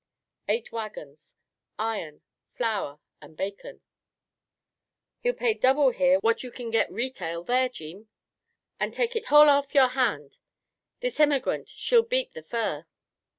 "Eight 0.47 0.71
wagons. 0.71 1.35
Iron, 1.77 2.23
flour 2.55 2.99
and 3.21 3.37
bacon." 3.37 3.81
"Hi'll 5.23 5.33
pay 5.35 5.49
ye 5.53 5.59
double 5.59 5.91
here 5.91 6.17
what 6.21 6.41
you'll 6.41 6.53
kin 6.53 6.71
git 6.71 6.89
retail 6.91 7.43
there, 7.43 7.69
Jeem, 7.69 8.07
and 8.79 8.95
take 8.95 9.15
it 9.15 9.25
h'all 9.27 9.45
h'off 9.45 9.75
your 9.75 9.89
hand. 9.89 10.39
This 11.01 11.17
h'emigrant, 11.19 11.69
she'll 11.75 12.01
beat 12.01 12.31
the 12.33 12.41
fur." 12.41 12.87